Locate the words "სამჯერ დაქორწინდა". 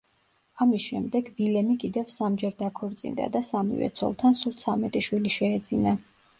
2.15-3.29